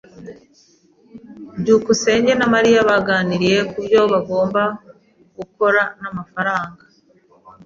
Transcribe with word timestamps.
byukusenge 1.59 2.31
na 2.39 2.47
Mariya 2.53 2.79
baganiriye 2.89 3.59
kubyo 3.71 4.01
bagomba 4.13 4.63
gukora 5.37 5.81
n'amafaranga. 6.01 6.83